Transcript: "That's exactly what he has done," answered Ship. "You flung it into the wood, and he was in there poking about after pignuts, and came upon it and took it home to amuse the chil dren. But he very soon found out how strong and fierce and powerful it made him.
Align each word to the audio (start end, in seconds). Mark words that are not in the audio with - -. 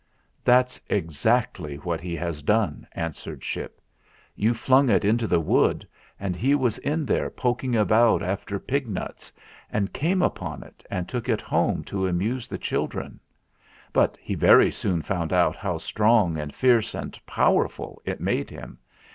"That's 0.43 0.81
exactly 0.89 1.75
what 1.75 2.01
he 2.01 2.15
has 2.15 2.41
done," 2.41 2.87
answered 2.93 3.43
Ship. 3.43 3.79
"You 4.35 4.55
flung 4.55 4.89
it 4.89 5.05
into 5.05 5.27
the 5.27 5.39
wood, 5.39 5.87
and 6.19 6.35
he 6.35 6.55
was 6.55 6.79
in 6.79 7.05
there 7.05 7.29
poking 7.29 7.75
about 7.75 8.23
after 8.23 8.59
pignuts, 8.59 9.31
and 9.71 9.93
came 9.93 10.23
upon 10.23 10.63
it 10.63 10.83
and 10.89 11.07
took 11.07 11.29
it 11.29 11.39
home 11.39 11.83
to 11.83 12.07
amuse 12.07 12.47
the 12.47 12.57
chil 12.57 12.87
dren. 12.87 13.19
But 13.93 14.17
he 14.19 14.33
very 14.33 14.71
soon 14.71 15.03
found 15.03 15.31
out 15.33 15.55
how 15.55 15.77
strong 15.77 16.35
and 16.35 16.51
fierce 16.51 16.95
and 16.95 17.23
powerful 17.27 18.01
it 18.03 18.19
made 18.19 18.49
him. 18.49 18.79